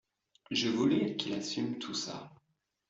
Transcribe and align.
Je 0.49 0.67
voulais 0.67 1.15
qu'il 1.15 1.35
assume 1.35 1.77
tout 1.77 1.93
ça. 1.93 2.31